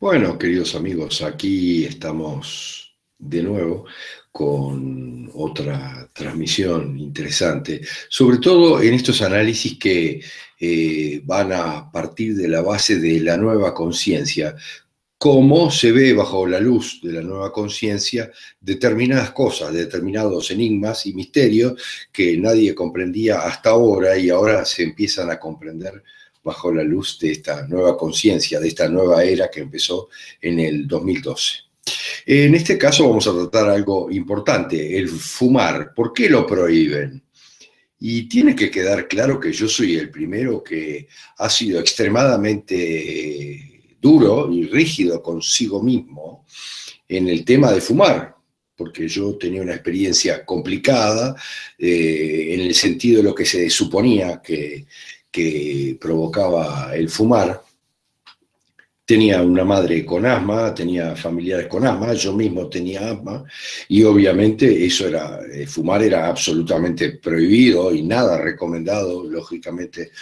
Bueno, 0.00 0.38
queridos 0.38 0.74
amigos, 0.74 1.20
aquí 1.20 1.84
estamos 1.84 2.96
de 3.18 3.42
nuevo 3.42 3.84
con 4.32 5.30
otra 5.34 6.08
transmisión 6.14 6.98
interesante, 6.98 7.82
sobre 8.08 8.38
todo 8.38 8.80
en 8.80 8.94
estos 8.94 9.20
análisis 9.20 9.78
que 9.78 10.22
eh, 10.58 11.20
van 11.22 11.52
a 11.52 11.92
partir 11.92 12.34
de 12.34 12.48
la 12.48 12.62
base 12.62 12.98
de 12.98 13.20
la 13.20 13.36
nueva 13.36 13.74
conciencia, 13.74 14.56
cómo 15.18 15.70
se 15.70 15.92
ve 15.92 16.14
bajo 16.14 16.46
la 16.46 16.60
luz 16.60 17.00
de 17.02 17.12
la 17.12 17.20
nueva 17.20 17.52
conciencia 17.52 18.32
determinadas 18.58 19.32
cosas, 19.32 19.70
determinados 19.74 20.50
enigmas 20.50 21.04
y 21.04 21.12
misterios 21.12 21.74
que 22.10 22.38
nadie 22.38 22.74
comprendía 22.74 23.40
hasta 23.40 23.68
ahora 23.68 24.16
y 24.16 24.30
ahora 24.30 24.64
se 24.64 24.82
empiezan 24.82 25.30
a 25.30 25.38
comprender 25.38 26.02
bajo 26.42 26.72
la 26.72 26.82
luz 26.82 27.18
de 27.18 27.32
esta 27.32 27.66
nueva 27.66 27.96
conciencia, 27.96 28.60
de 28.60 28.68
esta 28.68 28.88
nueva 28.88 29.24
era 29.24 29.50
que 29.50 29.60
empezó 29.60 30.08
en 30.40 30.60
el 30.60 30.86
2012. 30.86 31.70
En 32.26 32.54
este 32.54 32.78
caso 32.78 33.08
vamos 33.08 33.26
a 33.26 33.32
tratar 33.32 33.70
algo 33.70 34.10
importante, 34.10 34.98
el 34.98 35.08
fumar. 35.08 35.92
¿Por 35.94 36.12
qué 36.12 36.28
lo 36.28 36.46
prohíben? 36.46 37.22
Y 37.98 38.28
tiene 38.28 38.54
que 38.54 38.70
quedar 38.70 39.08
claro 39.08 39.38
que 39.38 39.52
yo 39.52 39.68
soy 39.68 39.96
el 39.96 40.10
primero 40.10 40.62
que 40.62 41.08
ha 41.38 41.50
sido 41.50 41.80
extremadamente 41.80 43.70
duro 44.00 44.50
y 44.50 44.66
rígido 44.66 45.22
consigo 45.22 45.82
mismo 45.82 46.46
en 47.06 47.28
el 47.28 47.44
tema 47.44 47.72
de 47.72 47.80
fumar, 47.80 48.34
porque 48.74 49.06
yo 49.06 49.36
tenía 49.36 49.60
una 49.60 49.74
experiencia 49.74 50.44
complicada 50.44 51.36
eh, 51.76 52.54
en 52.54 52.60
el 52.60 52.74
sentido 52.74 53.18
de 53.18 53.24
lo 53.24 53.34
que 53.34 53.44
se 53.44 53.68
suponía 53.68 54.40
que 54.40 54.86
que 55.30 55.96
provocaba 56.00 56.94
el 56.94 57.08
fumar. 57.08 57.62
Tenía 59.04 59.42
una 59.42 59.64
madre 59.64 60.06
con 60.06 60.24
asma, 60.24 60.72
tenía 60.72 61.16
familiares 61.16 61.66
con 61.66 61.84
asma, 61.84 62.12
yo 62.12 62.32
mismo 62.32 62.68
tenía 62.68 63.10
asma 63.10 63.44
y 63.88 64.04
obviamente 64.04 64.86
eso 64.86 65.08
era, 65.08 65.40
eh, 65.52 65.66
fumar 65.66 66.04
era 66.04 66.28
absolutamente 66.28 67.18
prohibido 67.18 67.92
y 67.92 68.02
nada 68.02 68.38
recomendado, 68.38 69.24
lógicamente, 69.24 70.12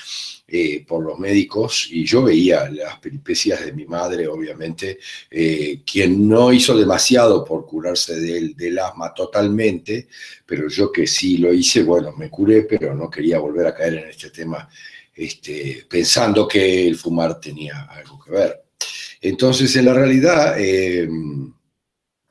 eh, 0.50 0.82
por 0.88 1.04
los 1.04 1.18
médicos 1.18 1.88
y 1.90 2.06
yo 2.06 2.22
veía 2.22 2.70
las 2.70 2.98
peripecias 3.00 3.66
de 3.66 3.74
mi 3.74 3.84
madre, 3.84 4.26
obviamente, 4.26 4.98
eh, 5.30 5.82
quien 5.84 6.26
no 6.26 6.50
hizo 6.50 6.74
demasiado 6.74 7.44
por 7.44 7.66
curarse 7.66 8.18
del, 8.18 8.56
del, 8.56 8.78
asma 8.78 9.12
totalmente, 9.12 10.08
pero 10.46 10.66
yo 10.70 10.90
que 10.90 11.06
sí 11.06 11.36
lo 11.36 11.52
hice, 11.52 11.82
bueno, 11.82 12.12
me 12.16 12.30
curé, 12.30 12.62
pero 12.62 12.94
no 12.94 13.10
quería 13.10 13.38
volver 13.38 13.66
a 13.66 13.74
caer 13.74 13.96
en 13.96 14.08
este 14.08 14.30
tema 14.30 14.66
este, 15.18 15.84
pensando 15.90 16.46
que 16.46 16.86
el 16.86 16.96
fumar 16.96 17.40
tenía 17.40 17.82
algo 17.90 18.20
que 18.20 18.30
ver. 18.30 18.62
Entonces, 19.20 19.74
en 19.74 19.86
la 19.86 19.94
realidad, 19.94 20.54
eh, 20.58 21.08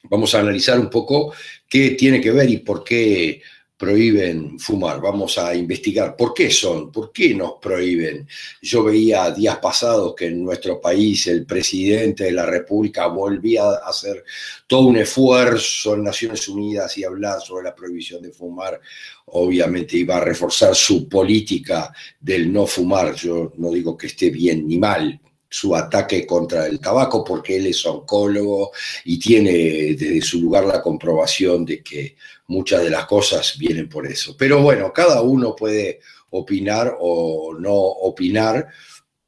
vamos 0.03 0.33
a 0.33 0.39
analizar 0.39 0.79
un 0.79 0.89
poco 0.89 1.33
qué 1.67 1.91
tiene 1.91 2.21
que 2.21 2.31
ver 2.31 2.49
y 2.49 2.57
por 2.57 2.83
qué 2.83 3.41
prohíben 3.77 4.59
fumar. 4.59 4.99
Vamos 4.99 5.37
a 5.37 5.55
investigar 5.55 6.15
por 6.15 6.33
qué 6.33 6.49
son, 6.49 6.91
por 6.91 7.11
qué 7.11 7.35
nos 7.35 7.53
prohíben. 7.61 8.27
Yo 8.61 8.83
veía 8.83 9.29
días 9.31 9.57
pasados 9.57 10.15
que 10.15 10.25
en 10.25 10.43
nuestro 10.43 10.81
país 10.81 11.27
el 11.27 11.45
presidente 11.45 12.25
de 12.25 12.31
la 12.31 12.45
República 12.45 13.05
volvía 13.07 13.63
a 13.63 13.89
hacer 13.89 14.23
todo 14.65 14.87
un 14.87 14.97
esfuerzo 14.97 15.93
en 15.93 16.03
Naciones 16.03 16.47
Unidas 16.47 16.97
y 16.97 17.03
hablar 17.03 17.39
sobre 17.41 17.65
la 17.65 17.75
prohibición 17.75 18.21
de 18.23 18.31
fumar. 18.31 18.81
Obviamente 19.27 19.97
iba 19.97 20.17
a 20.17 20.21
reforzar 20.21 20.75
su 20.75 21.07
política 21.07 21.93
del 22.19 22.51
no 22.51 22.65
fumar. 22.65 23.13
Yo 23.13 23.53
no 23.57 23.71
digo 23.71 23.95
que 23.95 24.07
esté 24.07 24.31
bien 24.31 24.67
ni 24.67 24.79
mal, 24.79 25.19
su 25.49 25.75
ataque 25.75 26.25
contra 26.25 26.65
el 26.65 26.79
tabaco 26.79 27.23
porque 27.23 27.57
él 27.57 27.67
es 27.67 27.85
oncólogo 27.85 28.71
y 29.05 29.17
tiene 29.19 29.51
desde 29.95 30.21
su 30.21 30.41
lugar 30.41 30.65
la 30.65 30.81
comprobación 30.81 31.63
de 31.63 31.81
que 31.81 32.15
muchas 32.47 32.81
de 32.83 32.89
las 32.89 33.05
cosas 33.05 33.57
vienen 33.57 33.87
por 33.89 34.07
eso. 34.07 34.35
Pero 34.37 34.61
bueno, 34.61 34.91
cada 34.93 35.21
uno 35.21 35.55
puede 35.55 35.99
opinar 36.31 36.95
o 36.99 37.55
no 37.59 37.73
opinar 37.73 38.67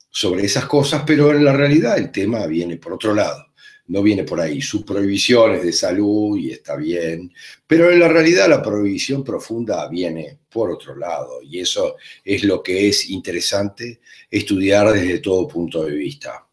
sobre 0.09 0.45
esas 0.45 0.65
cosas, 0.65 1.03
pero 1.05 1.31
en 1.31 1.45
la 1.45 1.53
realidad 1.53 1.97
el 1.97 2.11
tema 2.11 2.45
viene 2.47 2.77
por 2.77 2.93
otro 2.93 3.13
lado 3.13 3.49
no 3.89 4.03
viene 4.03 4.23
por 4.23 4.39
ahí. 4.39 4.61
Sus 4.61 4.83
prohibiciones 4.83 5.63
de 5.63 5.73
salud 5.73 6.37
y 6.37 6.51
está 6.51 6.75
bien, 6.75 7.33
pero 7.67 7.91
en 7.91 7.99
la 7.99 8.07
realidad 8.07 8.47
la 8.47 8.61
prohibición 8.61 9.23
profunda 9.23 9.87
viene 9.89 10.39
por 10.49 10.71
otro 10.71 10.95
lado 10.95 11.41
y 11.41 11.59
eso 11.59 11.97
es 12.23 12.43
lo 12.43 12.63
que 12.63 12.87
es 12.87 13.09
interesante 13.09 13.99
estudiar 14.29 14.91
desde 14.93 15.19
todo 15.19 15.47
punto 15.47 15.83
de 15.83 15.91
vista. 15.91 16.45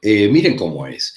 Eh, 0.00 0.28
miren 0.28 0.56
cómo 0.56 0.86
es. 0.86 1.16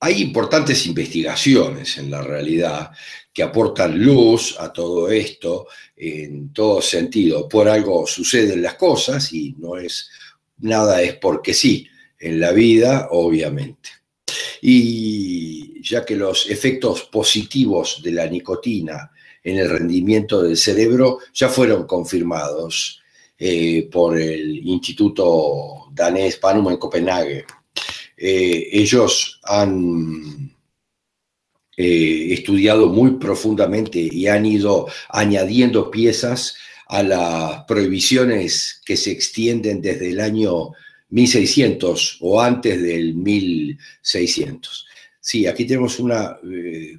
Hay 0.00 0.22
importantes 0.22 0.86
investigaciones 0.86 1.98
en 1.98 2.10
la 2.10 2.22
realidad 2.22 2.90
que 3.32 3.42
aportan 3.42 4.02
luz 4.02 4.56
a 4.58 4.72
todo 4.72 5.10
esto 5.10 5.68
en 5.96 6.52
todo 6.52 6.80
sentido. 6.80 7.48
Por 7.48 7.68
algo 7.68 8.06
suceden 8.06 8.62
las 8.62 8.74
cosas 8.74 9.32
y 9.32 9.54
no 9.58 9.76
es 9.76 10.10
nada 10.58 11.02
es 11.02 11.14
porque 11.16 11.54
sí 11.54 11.86
en 12.18 12.40
la 12.40 12.52
vida, 12.52 13.08
obviamente 13.10 14.00
y 14.60 15.82
ya 15.82 16.04
que 16.04 16.16
los 16.16 16.48
efectos 16.50 17.04
positivos 17.04 18.00
de 18.02 18.12
la 18.12 18.26
nicotina 18.26 19.10
en 19.42 19.58
el 19.58 19.70
rendimiento 19.70 20.42
del 20.42 20.56
cerebro 20.56 21.18
ya 21.32 21.48
fueron 21.48 21.86
confirmados 21.86 23.00
eh, 23.38 23.88
por 23.90 24.18
el 24.18 24.66
Instituto 24.66 25.86
Danés 25.92 26.36
Panum 26.36 26.70
en 26.70 26.76
Copenhague. 26.76 27.44
Eh, 28.22 28.68
ellos 28.72 29.40
han 29.44 30.54
eh, 31.74 32.34
estudiado 32.34 32.90
muy 32.90 33.12
profundamente 33.12 33.98
y 33.98 34.26
han 34.26 34.44
ido 34.44 34.86
añadiendo 35.08 35.90
piezas 35.90 36.54
a 36.88 37.02
las 37.02 37.64
prohibiciones 37.64 38.82
que 38.84 38.98
se 38.98 39.10
extienden 39.12 39.80
desde 39.80 40.10
el 40.10 40.20
año 40.20 40.72
1600 41.08 42.18
o 42.20 42.42
antes 42.42 42.82
del 42.82 43.14
1600. 43.14 44.86
Sí, 45.18 45.46
aquí 45.46 45.64
tenemos 45.64 45.98
una 45.98 46.36
eh, 46.44 46.98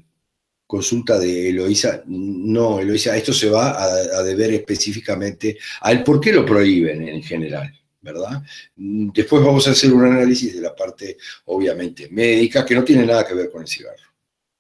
consulta 0.66 1.20
de 1.20 1.50
Eloísa. 1.50 2.02
No, 2.08 2.80
Eloísa, 2.80 3.16
esto 3.16 3.34
se 3.34 3.50
va 3.50 3.84
a, 3.84 4.24
deber 4.24 4.54
específicamente 4.54 5.60
al 5.82 6.04
por 6.04 6.20
qué 6.20 6.34
lo 6.34 6.44
prohíben 6.44 7.08
en 7.08 7.22
general. 7.22 7.72
¿Verdad? 8.02 8.42
Después 8.76 9.44
vamos 9.44 9.68
a 9.68 9.72
hacer 9.72 9.94
un 9.94 10.06
análisis 10.06 10.56
de 10.56 10.62
la 10.62 10.76
parte, 10.76 11.18
obviamente, 11.46 12.10
médica, 12.10 12.66
que 12.66 12.76
no 12.76 12.84
tiene 12.84 13.06
nada 13.06 13.26
que 13.26 13.36
ver 13.36 13.50
con 13.50 13.62
el 13.62 13.68
cigarro. 13.68 14.12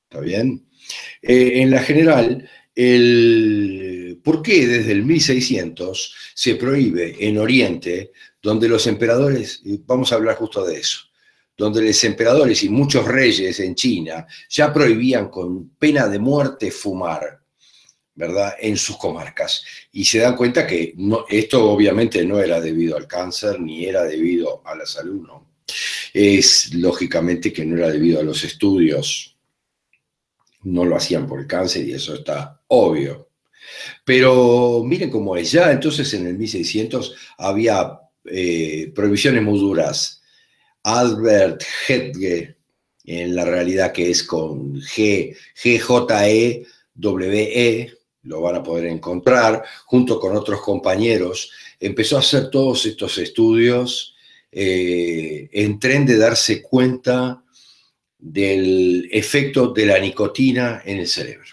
¿Está 0.04 0.20
bien? 0.20 0.68
Eh, 1.22 1.62
en 1.62 1.72
la 1.72 1.82
general, 1.82 2.50
el, 2.76 4.20
¿por 4.24 4.42
qué 4.42 4.68
desde 4.68 4.92
el 4.92 5.04
1600 5.04 6.16
se 6.34 6.56
prohíbe 6.56 7.16
en 7.20 7.38
Oriente 7.38 8.12
donde 8.42 8.68
los 8.68 8.88
emperadores, 8.88 9.62
vamos 9.86 10.12
a 10.12 10.16
hablar 10.16 10.36
justo 10.36 10.66
de 10.66 10.80
eso, 10.80 11.00
donde 11.56 11.82
los 11.82 12.04
emperadores 12.04 12.64
y 12.64 12.70
muchos 12.70 13.06
reyes 13.06 13.60
en 13.60 13.76
China 13.76 14.26
ya 14.50 14.74
prohibían 14.74 15.30
con 15.30 15.70
pena 15.72 16.08
de 16.08 16.18
muerte 16.18 16.72
fumar, 16.72 17.41
¿verdad?, 18.22 18.54
en 18.60 18.78
sus 18.78 18.98
comarcas. 18.98 19.64
Y 19.92 20.06
se 20.06 20.20
dan 20.20 20.36
cuenta 20.36 20.68
que 20.68 20.94
esto 21.28 21.72
obviamente 21.72 22.24
no 22.24 22.40
era 22.40 22.62
debido 22.62 22.96
al 22.96 23.08
cáncer 23.08 23.60
ni 23.60 23.86
era 23.86 24.04
debido 24.04 24.62
a 24.64 24.76
la 24.76 24.86
salud, 24.86 25.26
¿no? 25.26 25.48
Es 26.14 26.72
lógicamente 26.76 27.52
que 27.52 27.66
no 27.66 27.78
era 27.78 27.90
debido 27.90 28.20
a 28.20 28.24
los 28.24 28.44
estudios, 28.44 29.36
no 30.64 30.86
lo 30.86 30.96
hacían 30.96 31.26
por 31.26 31.40
el 31.40 31.48
cáncer 31.48 31.84
y 31.88 31.94
eso 31.94 32.14
está 32.14 32.62
obvio. 32.68 33.30
Pero 34.06 34.84
miren 34.86 35.10
cómo 35.10 35.36
es, 35.36 35.52
ya 35.52 35.72
entonces 35.72 36.14
en 36.14 36.28
el 36.28 36.38
1600 36.38 37.16
había 37.40 38.02
eh, 38.26 38.92
prohibiciones 38.94 39.42
muy 39.42 39.58
duras. 39.60 40.22
Albert 40.84 41.64
Hedge, 41.88 42.56
en 43.04 43.34
la 43.34 43.46
realidad 43.46 43.92
que 43.92 44.12
es 44.12 44.24
con 44.24 44.76
G, 44.76 45.36
G-J-E, 45.56 46.68
W-E, 46.94 48.01
lo 48.24 48.42
van 48.42 48.56
a 48.56 48.64
poder 48.64 48.86
encontrar, 48.88 49.64
junto 49.86 50.20
con 50.20 50.36
otros 50.36 50.62
compañeros, 50.62 51.52
empezó 51.80 52.18
a 52.18 52.20
hacer 52.20 52.50
todos 52.50 52.86
estos 52.86 53.18
estudios 53.18 54.16
eh, 54.52 55.50
en 55.52 55.80
tren 55.80 56.06
de 56.06 56.18
darse 56.18 56.62
cuenta 56.62 57.44
del 58.18 59.10
efecto 59.12 59.74
de 59.74 59.86
la 59.86 60.00
nicotina 60.00 60.82
en 60.86 61.00
el 61.00 61.08
cerebro. 61.08 61.50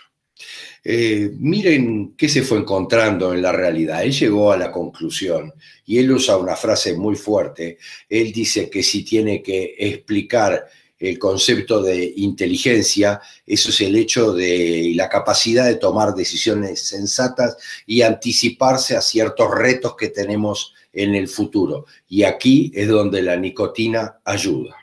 Eh, 0.85 1.33
miren 1.39 2.15
qué 2.17 2.29
se 2.29 2.43
fue 2.43 2.59
encontrando 2.59 3.35
en 3.35 3.43
la 3.43 3.53
realidad. 3.53 4.03
Él 4.03 4.13
llegó 4.13 4.53
a 4.53 4.57
la 4.57 4.71
conclusión, 4.71 5.53
y 5.85 5.99
él 5.99 6.11
usa 6.13 6.37
una 6.37 6.57
frase 6.57 6.95
muy 6.95 7.17
fuerte, 7.17 7.79
él 8.09 8.33
dice 8.33 8.69
que 8.69 8.83
si 8.83 9.05
tiene 9.05 9.43
que 9.43 9.75
explicar 9.79 10.67
el 10.99 11.19
concepto 11.19 11.83
de 11.83 12.13
inteligencia, 12.17 13.21
eso 13.47 13.71
es 13.71 13.81
el 13.81 13.97
hecho 13.97 14.33
de 14.33 14.93
la 14.95 15.09
capacidad 15.09 15.67
de 15.67 15.77
tomar 15.77 16.15
decisiones 16.15 16.83
sensatas 16.83 17.57
y 17.87 18.03
anticiparse 18.03 18.97
a 18.97 19.01
ciertos 19.01 19.51
retos 19.55 19.95
que 19.97 20.09
tenemos 20.09 20.75
en 20.93 21.15
el 21.15 21.29
futuro. 21.29 21.87
Y 22.09 22.25
aquí 22.25 22.73
es 22.75 22.89
donde 22.89 23.23
la 23.23 23.37
nicotina 23.37 24.19
ayuda. 24.25 24.77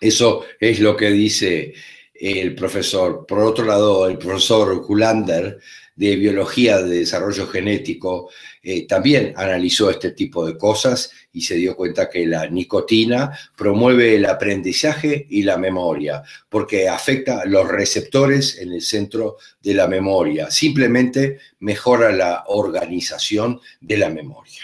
Eso 0.00 0.44
es 0.60 0.78
lo 0.80 0.96
que 0.96 1.10
dice 1.10 1.74
el 2.14 2.54
profesor. 2.54 3.24
Por 3.26 3.38
otro 3.40 3.64
lado, 3.64 4.06
el 4.06 4.18
profesor 4.18 4.84
Kulander 4.84 5.58
de 5.98 6.14
Biología 6.14 6.80
de 6.80 7.00
Desarrollo 7.00 7.48
Genético 7.48 8.30
eh, 8.62 8.86
también 8.86 9.34
analizó 9.36 9.90
este 9.90 10.12
tipo 10.12 10.46
de 10.46 10.56
cosas 10.56 11.10
y 11.32 11.40
se 11.40 11.56
dio 11.56 11.74
cuenta 11.74 12.08
que 12.08 12.24
la 12.24 12.46
nicotina 12.46 13.36
promueve 13.56 14.14
el 14.14 14.26
aprendizaje 14.26 15.26
y 15.28 15.42
la 15.42 15.56
memoria, 15.56 16.22
porque 16.48 16.88
afecta 16.88 17.44
los 17.46 17.66
receptores 17.66 18.58
en 18.58 18.74
el 18.74 18.80
centro 18.80 19.38
de 19.60 19.74
la 19.74 19.88
memoria. 19.88 20.52
Simplemente 20.52 21.40
mejora 21.58 22.12
la 22.12 22.44
organización 22.46 23.60
de 23.80 23.96
la 23.96 24.08
memoria. 24.08 24.62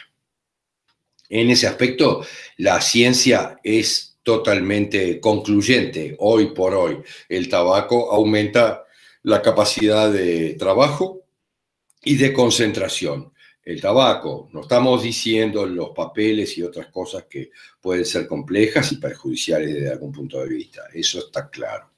En 1.29 1.51
ese 1.51 1.67
aspecto, 1.67 2.25
la 2.59 2.81
ciencia 2.81 3.59
es 3.65 4.19
totalmente 4.23 5.19
concluyente 5.19 6.15
hoy 6.21 6.55
por 6.55 6.75
hoy. 6.75 6.99
El 7.29 7.49
tabaco 7.49 8.13
aumenta 8.13 8.85
la 9.25 9.43
capacidad 9.43 10.13
de 10.13 10.55
trabajo 10.55 11.24
y 12.05 12.17
de 12.17 12.33
concentración. 12.33 13.33
El 13.65 13.81
tabaco, 13.81 14.51
no 14.53 14.61
estamos 14.61 15.03
diciendo 15.03 15.65
los 15.65 15.91
papeles 15.91 16.57
y 16.59 16.63
otras 16.63 16.89
cosas 16.89 17.25
que 17.25 17.51
pueden 17.81 18.05
ser 18.05 18.27
complejas 18.27 18.93
y 18.93 18.97
perjudiciales 18.97 19.73
desde 19.73 19.91
algún 19.91 20.13
punto 20.13 20.41
de 20.41 20.49
vista, 20.49 20.83
eso 20.93 21.21
está 21.21 21.49
claro. 21.49 21.91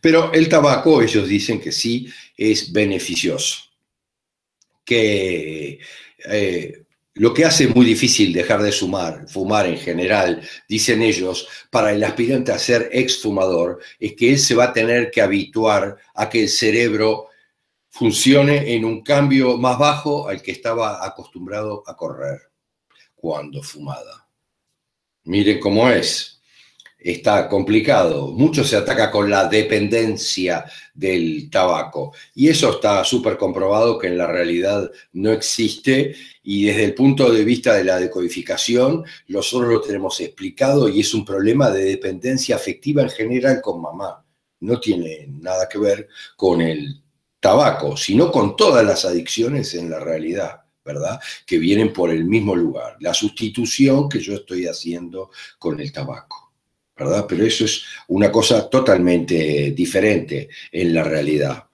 Pero 0.00 0.32
el 0.32 0.48
tabaco, 0.48 1.02
ellos 1.02 1.28
dicen 1.28 1.60
que 1.60 1.70
sí 1.70 2.08
es 2.36 2.72
beneficioso, 2.72 3.58
que 4.84 5.78
eh, 6.24 6.82
lo 7.14 7.34
que 7.34 7.44
hace 7.44 7.68
muy 7.68 7.84
difícil 7.84 8.32
dejar 8.32 8.62
de 8.62 8.72
fumar, 8.72 9.28
fumar 9.28 9.66
en 9.66 9.76
general, 9.76 10.40
dicen 10.66 11.02
ellos, 11.02 11.46
para 11.70 11.92
el 11.92 12.02
aspirante 12.02 12.52
a 12.52 12.58
ser 12.58 12.88
exfumador, 12.90 13.80
es 14.00 14.14
que 14.14 14.30
él 14.30 14.38
se 14.38 14.54
va 14.54 14.64
a 14.64 14.72
tener 14.72 15.10
que 15.10 15.20
habituar 15.20 15.98
a 16.14 16.30
que 16.30 16.44
el 16.44 16.48
cerebro 16.48 17.26
funcione 17.92 18.74
en 18.74 18.86
un 18.86 19.02
cambio 19.02 19.58
más 19.58 19.78
bajo 19.78 20.26
al 20.26 20.40
que 20.40 20.50
estaba 20.50 21.04
acostumbrado 21.04 21.82
a 21.86 21.94
correr 21.94 22.40
cuando 23.14 23.62
fumada. 23.62 24.26
Miren 25.24 25.60
cómo 25.60 25.88
es. 25.90 26.40
Está 26.98 27.48
complicado. 27.48 28.28
Mucho 28.28 28.64
se 28.64 28.76
ataca 28.76 29.10
con 29.10 29.28
la 29.28 29.46
dependencia 29.46 30.64
del 30.94 31.50
tabaco. 31.50 32.14
Y 32.34 32.48
eso 32.48 32.70
está 32.70 33.04
súper 33.04 33.36
comprobado 33.36 33.98
que 33.98 34.06
en 34.06 34.16
la 34.16 34.26
realidad 34.26 34.90
no 35.12 35.30
existe. 35.30 36.14
Y 36.42 36.64
desde 36.64 36.84
el 36.84 36.94
punto 36.94 37.30
de 37.30 37.44
vista 37.44 37.74
de 37.74 37.84
la 37.84 37.98
decodificación, 37.98 39.04
nosotros 39.28 39.70
lo 39.70 39.80
tenemos 39.82 40.18
explicado 40.20 40.88
y 40.88 41.00
es 41.00 41.12
un 41.12 41.26
problema 41.26 41.70
de 41.70 41.84
dependencia 41.84 42.56
afectiva 42.56 43.02
en 43.02 43.10
general 43.10 43.60
con 43.60 43.82
mamá. 43.82 44.24
No 44.60 44.80
tiene 44.80 45.26
nada 45.28 45.68
que 45.68 45.78
ver 45.78 46.08
con 46.36 46.62
el 46.62 47.01
tabaco, 47.42 47.96
sino 47.96 48.30
con 48.30 48.54
todas 48.54 48.86
las 48.86 49.04
adicciones 49.04 49.74
en 49.74 49.90
la 49.90 49.98
realidad, 49.98 50.60
¿verdad? 50.84 51.18
Que 51.44 51.58
vienen 51.58 51.92
por 51.92 52.10
el 52.10 52.24
mismo 52.24 52.54
lugar. 52.54 52.96
La 53.00 53.12
sustitución 53.12 54.08
que 54.08 54.20
yo 54.20 54.34
estoy 54.34 54.66
haciendo 54.68 55.32
con 55.58 55.80
el 55.80 55.90
tabaco, 55.90 56.52
¿verdad? 56.96 57.26
Pero 57.28 57.44
eso 57.44 57.64
es 57.64 57.82
una 58.06 58.30
cosa 58.30 58.70
totalmente 58.70 59.72
diferente 59.72 60.48
en 60.70 60.94
la 60.94 61.02
realidad. 61.02 61.64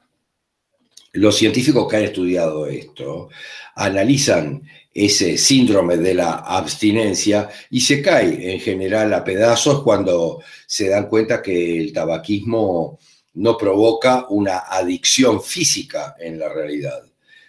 Los 1.12 1.37
científicos 1.37 1.87
que 1.87 1.97
han 1.99 2.05
estudiado 2.05 2.67
esto 2.67 3.29
analizan 3.75 4.62
ese 4.94 5.37
síndrome 5.37 5.99
de 5.99 6.14
la 6.14 6.32
abstinencia 6.32 7.50
y 7.69 7.82
se 7.82 8.00
cae 8.00 8.55
en 8.55 8.61
general 8.61 9.12
a 9.12 9.23
pedazos 9.23 9.82
cuando 9.82 10.43
se 10.67 10.88
dan 10.88 11.09
cuenta 11.09 11.43
que 11.43 11.79
el 11.79 11.93
tabaquismo 11.93 12.99
no 13.34 13.56
provoca 13.56 14.26
una 14.30 14.58
adicción 14.58 15.42
física 15.42 16.16
en 16.19 16.38
la 16.38 16.48
realidad, 16.48 17.04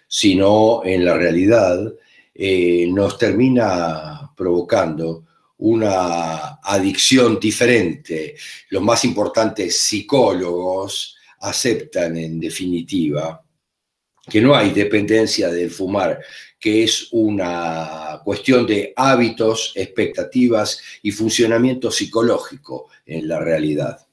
sino 0.06 0.82
en 0.84 1.04
la 1.04 1.14
realidad 1.14 1.92
eh, 2.34 2.86
nos 2.88 3.18
termina 3.18 4.30
provocando 4.36 5.24
una 5.58 6.60
adicción 6.62 7.38
diferente. 7.38 8.36
Los 8.70 8.82
más 8.82 9.04
importantes 9.04 9.80
psicólogos 9.80 11.16
aceptan 11.40 12.16
en 12.16 12.40
definitiva 12.40 13.42
que 14.28 14.40
no 14.40 14.54
hay 14.54 14.70
dependencia 14.70 15.48
del 15.48 15.70
fumar, 15.70 16.20
que 16.58 16.84
es 16.84 17.08
una 17.10 18.20
cuestión 18.24 18.66
de 18.66 18.92
hábitos, 18.94 19.72
expectativas 19.74 20.80
y 21.02 21.10
funcionamiento 21.10 21.90
psicológico 21.90 22.88
en 23.06 23.26
la 23.26 23.40
realidad 23.40 24.06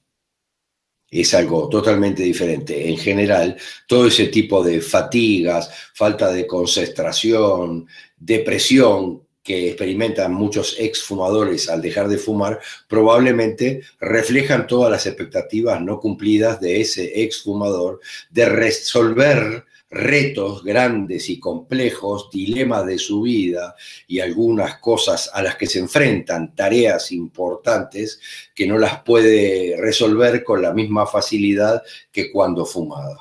es 1.21 1.33
algo 1.33 1.69
totalmente 1.69 2.23
diferente. 2.23 2.87
En 2.89 2.97
general, 2.97 3.57
todo 3.87 4.07
ese 4.07 4.27
tipo 4.27 4.63
de 4.63 4.81
fatigas, 4.81 5.69
falta 5.93 6.31
de 6.31 6.45
concentración, 6.45 7.87
depresión 8.17 9.21
que 9.47 9.69
experimentan 9.69 10.33
muchos 10.33 10.75
exfumadores 10.77 11.69
al 11.69 11.81
dejar 11.81 12.09
de 12.09 12.17
fumar, 12.17 12.59
probablemente 12.89 13.81
reflejan 13.97 14.67
todas 14.67 14.91
las 14.91 15.05
expectativas 15.05 15.81
no 15.81 16.01
cumplidas 16.01 16.59
de 16.59 16.81
ese 16.81 17.23
exfumador 17.23 18.01
de 18.29 18.49
resolver 18.49 19.63
retos 19.89 20.63
grandes 20.63 21.29
y 21.29 21.39
complejos, 21.39 22.29
dilemas 22.31 22.85
de 22.85 22.97
su 22.97 23.21
vida 23.21 23.75
y 24.07 24.19
algunas 24.19 24.79
cosas 24.79 25.29
a 25.33 25.41
las 25.41 25.55
que 25.55 25.67
se 25.67 25.79
enfrentan, 25.79 26.55
tareas 26.55 27.11
importantes 27.11 28.19
que 28.53 28.67
no 28.67 28.77
las 28.77 29.01
puede 29.03 29.75
resolver 29.77 30.43
con 30.43 30.61
la 30.61 30.73
misma 30.73 31.05
facilidad 31.05 31.81
que 32.11 32.31
cuando 32.31 32.65
fumada. 32.65 33.17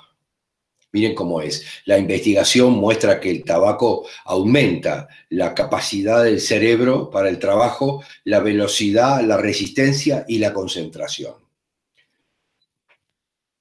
Miren 0.92 1.14
cómo 1.14 1.42
es. 1.42 1.64
La 1.84 1.98
investigación 1.98 2.72
muestra 2.72 3.20
que 3.20 3.30
el 3.30 3.44
tabaco 3.44 4.06
aumenta 4.24 5.08
la 5.28 5.54
capacidad 5.54 6.24
del 6.24 6.40
cerebro 6.40 7.10
para 7.10 7.28
el 7.28 7.38
trabajo, 7.38 8.02
la 8.24 8.40
velocidad, 8.40 9.20
la 9.22 9.36
resistencia 9.36 10.24
y 10.26 10.38
la 10.38 10.54
concentración. 10.54 11.45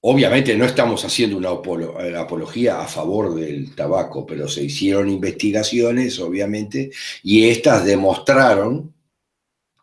Obviamente 0.00 0.56
no 0.56 0.64
estamos 0.64 1.04
haciendo 1.04 1.36
una 1.36 1.50
eh, 1.50 2.16
apología 2.16 2.80
a 2.80 2.86
favor 2.86 3.34
del 3.34 3.74
tabaco, 3.74 4.24
pero 4.24 4.46
se 4.48 4.62
hicieron 4.62 5.08
investigaciones, 5.08 6.20
obviamente, 6.20 6.90
y 7.22 7.48
estas 7.48 7.84
demostraron 7.84 8.94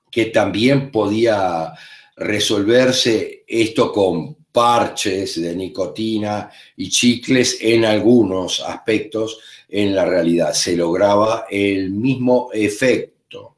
que 0.09 0.27
también 0.27 0.91
podía 0.91 1.73
resolverse 2.15 3.43
esto 3.47 3.91
con 3.91 4.35
parches 4.51 5.41
de 5.41 5.55
nicotina 5.55 6.49
y 6.77 6.89
chicles 6.89 7.57
en 7.59 7.83
algunos 7.83 8.61
aspectos 8.61 9.39
en 9.67 9.95
la 9.95 10.05
realidad. 10.05 10.53
Se 10.53 10.77
lograba 10.77 11.47
el 11.49 11.89
mismo 11.89 12.49
efecto, 12.53 13.57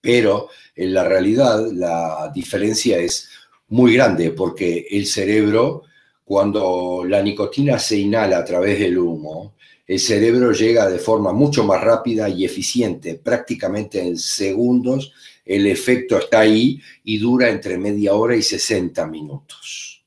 pero 0.00 0.48
en 0.76 0.94
la 0.94 1.02
realidad 1.02 1.66
la 1.72 2.30
diferencia 2.32 2.98
es 2.98 3.28
muy 3.66 3.94
grande 3.94 4.30
porque 4.30 4.86
el 4.90 5.06
cerebro 5.06 5.82
cuando 6.28 7.06
la 7.08 7.22
nicotina 7.22 7.78
se 7.78 7.96
inhala 7.96 8.36
a 8.36 8.44
través 8.44 8.78
del 8.78 8.98
humo, 8.98 9.54
el 9.86 9.98
cerebro 9.98 10.52
llega 10.52 10.86
de 10.86 10.98
forma 10.98 11.32
mucho 11.32 11.64
más 11.64 11.80
rápida 11.80 12.28
y 12.28 12.44
eficiente, 12.44 13.14
prácticamente 13.14 14.02
en 14.02 14.18
segundos, 14.18 15.10
el 15.42 15.66
efecto 15.66 16.18
está 16.18 16.40
ahí 16.40 16.78
y 17.04 17.16
dura 17.16 17.48
entre 17.48 17.78
media 17.78 18.12
hora 18.12 18.36
y 18.36 18.42
60 18.42 19.06
minutos. 19.06 20.04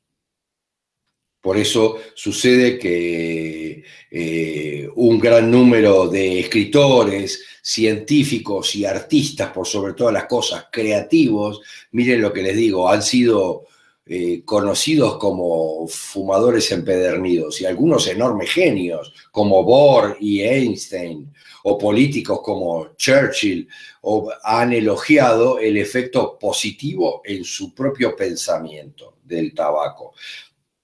Por 1.41 1.57
eso 1.57 1.97
sucede 2.13 2.77
que 2.77 3.83
eh, 4.11 4.87
un 4.93 5.17
gran 5.17 5.49
número 5.49 6.07
de 6.07 6.41
escritores, 6.41 7.43
científicos 7.63 8.75
y 8.75 8.85
artistas, 8.85 9.49
por 9.49 9.65
sobre 9.65 9.93
todas 9.93 10.13
las 10.13 10.25
cosas, 10.25 10.67
creativos, 10.71 11.61
miren 11.93 12.21
lo 12.21 12.31
que 12.31 12.43
les 12.43 12.55
digo, 12.55 12.87
han 12.87 13.01
sido 13.01 13.65
eh, 14.13 14.41
conocidos 14.43 15.17
como 15.17 15.87
fumadores 15.87 16.69
empedernidos 16.73 17.61
y 17.61 17.65
algunos 17.65 18.05
enormes 18.07 18.51
genios 18.51 19.13
como 19.31 19.63
Bohr 19.63 20.17
y 20.19 20.41
Einstein 20.41 21.33
o 21.63 21.77
políticos 21.77 22.41
como 22.43 22.89
Churchill 22.97 23.69
o 24.01 24.29
han 24.43 24.73
elogiado 24.73 25.59
el 25.59 25.77
efecto 25.77 26.37
positivo 26.37 27.21
en 27.23 27.45
su 27.45 27.73
propio 27.73 28.13
pensamiento 28.13 29.15
del 29.23 29.53
tabaco. 29.53 30.13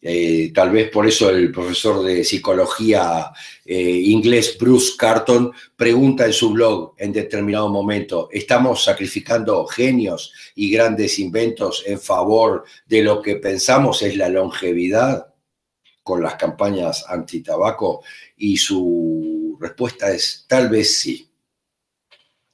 Eh, 0.10 0.54
tal 0.54 0.72
vez 0.72 0.90
por 0.90 1.06
eso 1.06 1.30
el 1.30 1.52
profesor 1.52 2.02
de 2.02 2.24
psicología 2.24 3.30
eh, 3.66 3.76
inglés 4.06 4.58
Bruce 4.58 4.94
Carton 4.98 5.52
pregunta 5.76 6.26
en 6.26 6.32
su 6.32 6.52
blog 6.52 6.94
en 6.98 7.12
determinado 7.12 7.68
momento, 7.68 8.30
¿estamos 8.32 8.86
sacrificando 8.86 9.66
genios 9.66 10.32
y 10.56 10.72
grandes 10.72 11.20
inventos 11.20 11.84
en 11.86 12.00
favor 12.00 12.64
de 12.86 13.02
lo 13.02 13.22
que 13.22 13.36
pensamos 13.36 14.02
es 14.02 14.16
la 14.16 14.30
longevidad 14.30 15.34
con 16.04 16.24
las 16.24 16.36
campañas 16.36 17.04
anti-tabaco? 17.10 18.02
Y 18.38 18.56
su 18.56 19.58
respuesta 19.60 20.10
es 20.10 20.46
tal 20.48 20.70
vez 20.70 21.00
sí. 21.00 21.30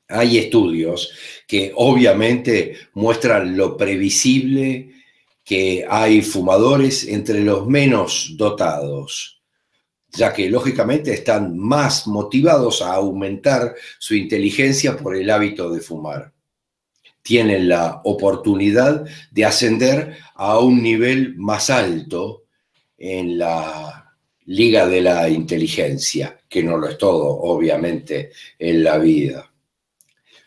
Hay 0.07 0.39
estudios 0.39 1.13
que 1.47 1.71
obviamente 1.75 2.77
muestran 2.93 3.55
lo 3.55 3.77
previsible 3.77 5.02
que 5.43 5.85
hay 5.89 6.21
fumadores 6.21 7.07
entre 7.07 7.41
los 7.41 7.67
menos 7.67 8.33
dotados, 8.37 9.41
ya 10.09 10.31
que 10.31 10.49
lógicamente 10.49 11.13
están 11.13 11.57
más 11.57 12.07
motivados 12.07 12.81
a 12.81 12.93
aumentar 12.93 13.75
su 13.99 14.15
inteligencia 14.15 14.95
por 14.95 15.15
el 15.15 15.29
hábito 15.29 15.69
de 15.71 15.81
fumar. 15.81 16.31
Tienen 17.21 17.69
la 17.69 18.01
oportunidad 18.03 19.05
de 19.31 19.45
ascender 19.45 20.17
a 20.35 20.59
un 20.59 20.81
nivel 20.83 21.35
más 21.37 21.69
alto 21.69 22.43
en 22.97 23.37
la 23.37 24.13
liga 24.45 24.87
de 24.87 25.01
la 25.01 25.29
inteligencia, 25.29 26.39
que 26.47 26.63
no 26.63 26.77
lo 26.77 26.89
es 26.89 26.97
todo, 26.97 27.25
obviamente, 27.25 28.31
en 28.59 28.83
la 28.83 28.97
vida. 28.97 29.52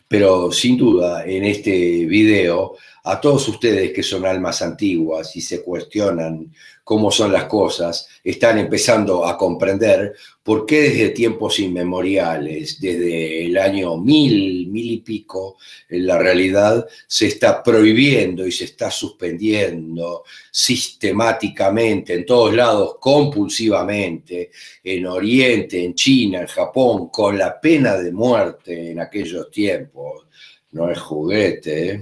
Pero 0.07 0.51
sin 0.51 0.77
duda, 0.77 1.25
en 1.25 1.43
este 1.43 2.05
video 2.05 2.75
a 3.03 3.19
todos 3.19 3.47
ustedes 3.47 3.91
que 3.91 4.03
son 4.03 4.25
almas 4.25 4.61
antiguas 4.61 5.35
y 5.35 5.41
se 5.41 5.61
cuestionan 5.61 6.51
cómo 6.87 7.11
son 7.11 7.33
las 7.33 7.43
cosas, 7.47 8.07
están 8.23 8.59
empezando 8.59 9.25
a 9.25 9.37
comprender 9.37 10.15
por 10.41 10.65
qué 10.65 10.83
desde 10.83 11.09
tiempos 11.09 11.59
inmemoriales, 11.59 12.79
desde 12.79 13.45
el 13.45 13.57
año 13.57 13.97
mil, 13.97 14.67
mil 14.67 14.91
y 14.91 15.01
pico, 15.01 15.57
en 15.89 16.07
la 16.07 16.17
realidad 16.17 16.87
se 17.05 17.27
está 17.27 17.61
prohibiendo 17.61 18.47
y 18.47 18.53
se 18.53 18.63
está 18.63 18.89
suspendiendo 18.89 20.23
sistemáticamente 20.49 22.13
en 22.13 22.25
todos 22.25 22.55
lados, 22.55 22.95
compulsivamente, 23.01 24.49
en 24.81 25.07
Oriente, 25.07 25.83
en 25.83 25.93
China, 25.93 26.39
en 26.39 26.47
Japón, 26.47 27.09
con 27.09 27.37
la 27.37 27.59
pena 27.59 27.97
de 27.97 28.13
muerte 28.13 28.91
en 28.91 29.01
aquellos 29.01 29.51
tiempos. 29.51 30.25
No 30.71 30.89
es 30.89 30.97
juguete, 30.97 31.89
¿eh? 31.89 32.01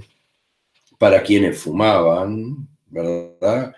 para 1.00 1.24
quienes 1.24 1.58
fumaban, 1.58 2.68
¿verdad? 2.86 3.74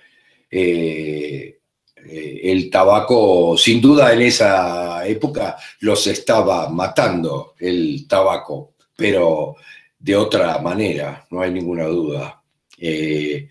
Eh, 0.50 1.60
eh, 1.96 2.40
el 2.44 2.70
tabaco, 2.70 3.58
sin 3.58 3.82
duda 3.82 4.14
en 4.14 4.22
esa 4.22 5.06
época 5.08 5.58
los 5.82 6.08
estaba 6.08 6.70
matando 6.70 7.56
el 7.60 8.08
tabaco, 8.08 8.74
pero 8.96 9.56
de 10.00 10.16
otra 10.16 10.60
manera, 10.60 11.26
no 11.32 11.42
hay 11.42 11.52
ninguna 11.52 11.86
duda. 11.86 12.42
Eh, 12.78 13.48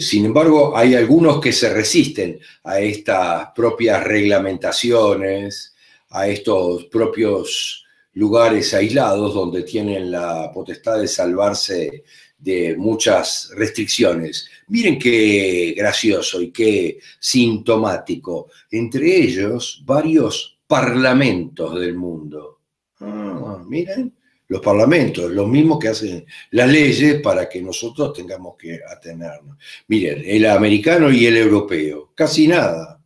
sin 0.00 0.26
embargo, 0.26 0.76
hay 0.76 0.94
algunos 0.94 1.40
que 1.40 1.52
se 1.52 1.72
resisten 1.72 2.40
a 2.64 2.80
estas 2.80 3.50
propias 3.54 4.02
reglamentaciones, 4.02 5.74
a 6.10 6.26
estos 6.26 6.86
propios 6.86 7.82
lugares 8.14 8.74
aislados 8.74 9.34
donde 9.34 9.62
tienen 9.62 10.10
la 10.10 10.50
potestad 10.52 10.98
de 11.00 11.08
salvarse 11.08 12.04
de 12.42 12.76
muchas 12.76 13.50
restricciones. 13.54 14.48
Miren 14.68 14.98
qué 14.98 15.74
gracioso 15.76 16.42
y 16.42 16.50
qué 16.50 16.98
sintomático. 17.20 18.50
Entre 18.70 19.16
ellos, 19.16 19.82
varios 19.86 20.58
parlamentos 20.66 21.78
del 21.78 21.94
mundo. 21.94 22.58
Ah, 23.00 23.62
miren, 23.66 24.12
los 24.48 24.60
parlamentos, 24.60 25.30
los 25.30 25.48
mismos 25.48 25.78
que 25.78 25.88
hacen 25.88 26.26
las 26.50 26.68
leyes 26.68 27.20
para 27.22 27.48
que 27.48 27.62
nosotros 27.62 28.12
tengamos 28.12 28.56
que 28.56 28.80
atenernos. 28.90 29.56
Miren, 29.86 30.22
el 30.26 30.46
americano 30.46 31.12
y 31.12 31.26
el 31.26 31.36
europeo, 31.36 32.12
casi 32.14 32.48
nada. 32.48 33.00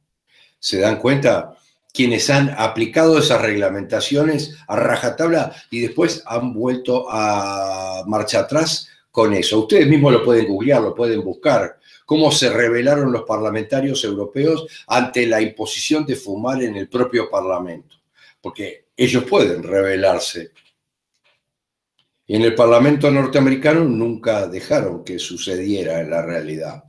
¿Se 0.59 0.79
dan 0.79 0.99
cuenta? 0.99 1.53
quienes 1.93 2.29
han 2.29 2.55
aplicado 2.59 3.19
esas 3.19 3.41
reglamentaciones 3.41 4.55
a 4.69 4.77
rajatabla 4.77 5.55
y 5.71 5.81
después 5.81 6.23
han 6.27 6.53
vuelto 6.53 7.07
a 7.09 8.05
marcha 8.07 8.41
atrás 8.41 8.91
con 9.17 9.33
eso. 9.33 9.61
Ustedes 9.61 9.89
mismos 9.89 10.13
lo 10.13 10.23
pueden 10.23 10.47
googlear, 10.47 10.83
lo 10.83 10.95
pueden 10.95 11.25
buscar, 11.25 11.81
cómo 12.05 12.31
se 12.31 12.51
rebelaron 12.51 13.11
los 13.11 13.23
parlamentarios 13.23 14.05
europeos 14.05 14.67
ante 14.89 15.27
la 15.27 15.41
imposición 15.41 16.05
de 16.05 16.17
fumar 16.17 16.63
en 16.63 16.77
el 16.77 16.87
propio 16.87 17.31
Parlamento, 17.31 17.97
porque 18.43 18.89
ellos 18.95 19.25
pueden 19.25 19.63
rebelarse. 19.63 20.51
Y 22.27 22.37
en 22.37 22.43
el 22.43 22.55
Parlamento 22.55 23.11
norteamericano 23.11 23.85
nunca 23.85 24.49
dejaron 24.49 25.03
que 25.03 25.19
sucediera 25.19 25.99
en 26.03 26.11
la 26.11 26.21
realidad. 26.21 26.85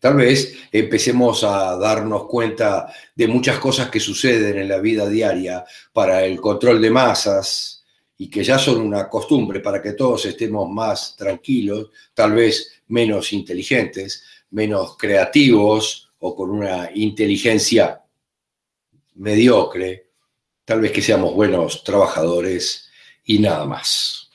Tal 0.00 0.14
vez 0.16 0.52
empecemos 0.72 1.44
a 1.44 1.76
darnos 1.76 2.26
cuenta 2.26 2.92
de 3.14 3.28
muchas 3.28 3.60
cosas 3.60 3.90
que 3.90 4.00
suceden 4.00 4.58
en 4.58 4.68
la 4.68 4.78
vida 4.78 5.08
diaria 5.08 5.64
para 5.92 6.24
el 6.24 6.40
control 6.40 6.82
de 6.82 6.90
masas, 6.90 7.79
y 8.20 8.28
que 8.28 8.44
ya 8.44 8.58
son 8.58 8.82
una 8.82 9.08
costumbre 9.08 9.60
para 9.60 9.80
que 9.80 9.94
todos 9.94 10.26
estemos 10.26 10.68
más 10.68 11.16
tranquilos, 11.16 11.88
tal 12.12 12.34
vez 12.34 12.82
menos 12.88 13.32
inteligentes, 13.32 14.24
menos 14.50 14.98
creativos 14.98 16.10
o 16.18 16.36
con 16.36 16.50
una 16.50 16.90
inteligencia 16.94 18.02
mediocre, 19.14 20.10
tal 20.66 20.82
vez 20.82 20.92
que 20.92 21.00
seamos 21.00 21.32
buenos 21.32 21.82
trabajadores 21.82 22.90
y 23.24 23.38
nada 23.38 23.64
más. 23.64 24.28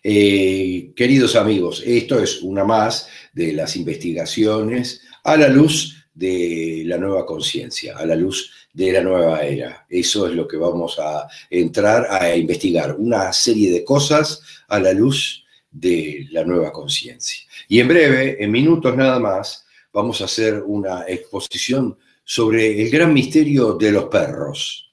Eh, 0.00 0.92
queridos 0.94 1.34
amigos, 1.34 1.82
esto 1.84 2.20
es 2.20 2.40
una 2.40 2.62
más 2.62 3.08
de 3.32 3.52
las 3.52 3.74
investigaciones 3.74 5.02
a 5.24 5.36
la 5.36 5.48
luz 5.48 6.06
de 6.14 6.84
la 6.86 6.98
nueva 6.98 7.26
conciencia, 7.26 7.98
a 7.98 8.06
la 8.06 8.14
luz 8.14 8.63
de 8.74 8.92
la 8.92 9.00
nueva 9.02 9.42
era. 9.42 9.86
Eso 9.88 10.26
es 10.26 10.34
lo 10.34 10.46
que 10.46 10.56
vamos 10.56 10.98
a 10.98 11.28
entrar 11.48 12.08
a 12.10 12.36
investigar, 12.36 12.96
una 12.98 13.32
serie 13.32 13.72
de 13.72 13.84
cosas 13.84 14.42
a 14.68 14.80
la 14.80 14.92
luz 14.92 15.44
de 15.70 16.26
la 16.30 16.44
nueva 16.44 16.72
conciencia. 16.72 17.44
Y 17.68 17.80
en 17.80 17.88
breve, 17.88 18.42
en 18.42 18.50
minutos 18.50 18.96
nada 18.96 19.18
más, 19.18 19.64
vamos 19.92 20.20
a 20.20 20.24
hacer 20.24 20.62
una 20.66 21.04
exposición 21.06 21.96
sobre 22.24 22.82
el 22.82 22.90
gran 22.90 23.14
misterio 23.14 23.74
de 23.74 23.92
los 23.92 24.06
perros. 24.06 24.92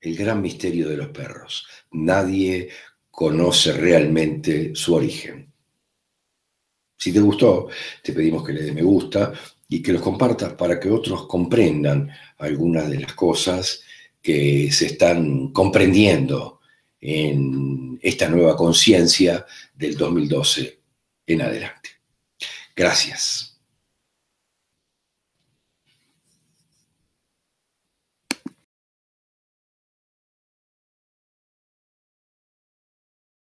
El 0.00 0.16
gran 0.16 0.42
misterio 0.42 0.88
de 0.88 0.98
los 0.98 1.08
perros. 1.08 1.66
Nadie 1.92 2.68
conoce 3.10 3.72
realmente 3.72 4.74
su 4.74 4.94
origen. 4.94 5.43
Si 6.96 7.12
te 7.12 7.20
gustó, 7.20 7.68
te 8.02 8.12
pedimos 8.12 8.44
que 8.44 8.52
le 8.52 8.62
des 8.62 8.74
me 8.74 8.82
gusta, 8.82 9.32
y 9.68 9.82
que 9.82 9.92
los 9.92 10.02
compartas 10.02 10.52
para 10.54 10.78
que 10.78 10.90
otros 10.90 11.26
comprendan 11.26 12.10
algunas 12.38 12.88
de 12.88 13.00
las 13.00 13.14
cosas 13.14 13.82
que 14.20 14.70
se 14.70 14.86
están 14.86 15.48
comprendiendo 15.52 16.60
en 17.00 17.98
esta 18.02 18.28
nueva 18.28 18.56
conciencia 18.56 19.44
del 19.74 19.96
2012 19.96 20.78
en 21.26 21.42
adelante. 21.42 21.90
Gracias. 22.74 23.53